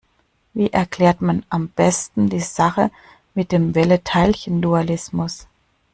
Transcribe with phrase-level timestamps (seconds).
[0.55, 2.89] Wie erklärt man am besten die Sache
[3.35, 5.45] mit dem Welle-Teilchen-Dualismus?